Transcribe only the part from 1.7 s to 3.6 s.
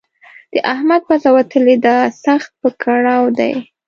ده؛ سخت په کړاو دی.